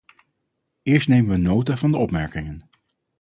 [0.89, 2.69] Eerst nemen we nota van de opmerkingen.